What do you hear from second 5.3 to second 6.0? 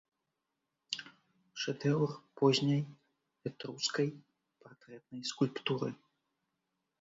скульптуры.